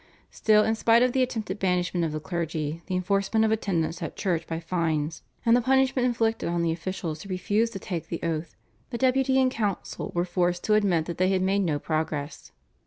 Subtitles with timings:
[0.31, 4.15] Still in spite of the attempted banishment of the clergy, the enforcement of attendance at
[4.17, 8.19] church by fines, and the punishment inflicted on the officials who refused to take the
[8.23, 8.55] oath,
[8.89, 12.51] the Deputy and council were forced to admit that they had made no progress.